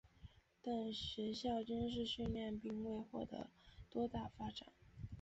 [0.63, 3.51] 但学校军事训练并未获得
[3.87, 4.67] 多大发展。